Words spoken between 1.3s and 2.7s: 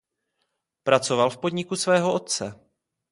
podniku svého otce.